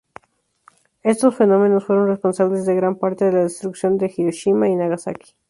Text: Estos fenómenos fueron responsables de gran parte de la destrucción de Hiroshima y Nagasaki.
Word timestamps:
Estos 1.03 1.35
fenómenos 1.35 1.85
fueron 1.85 2.07
responsables 2.07 2.65
de 2.65 2.73
gran 2.73 2.95
parte 2.95 3.25
de 3.25 3.33
la 3.33 3.39
destrucción 3.43 3.99
de 3.99 4.11
Hiroshima 4.17 4.67
y 4.67 4.75
Nagasaki. 4.75 5.35